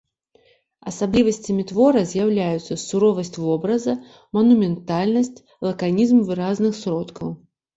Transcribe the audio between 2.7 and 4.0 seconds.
суровасць вобраза,